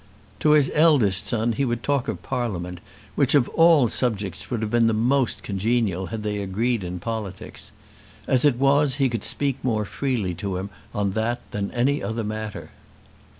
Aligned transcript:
To 0.39 0.53
his 0.53 0.71
eldest 0.73 1.27
son 1.27 1.51
he 1.51 1.63
would 1.63 1.83
talk 1.83 2.07
of 2.07 2.23
Parliament, 2.23 2.79
which 3.13 3.35
of 3.35 3.47
all 3.49 3.87
subjects 3.87 4.49
would 4.49 4.63
have 4.63 4.71
been 4.71 4.87
the 4.87 4.95
most 4.95 5.43
congenial 5.43 6.07
had 6.07 6.23
they 6.23 6.39
agreed 6.41 6.83
in 6.83 6.97
politics. 6.99 7.71
As 8.25 8.43
it 8.43 8.55
was 8.55 8.95
he 8.95 9.09
could 9.09 9.23
speak 9.23 9.57
more 9.61 9.85
freely 9.85 10.33
to 10.33 10.57
him 10.57 10.71
on 10.91 11.11
that 11.11 11.41
than 11.51 11.69
any 11.69 12.01
other 12.01 12.23
matter. 12.23 12.71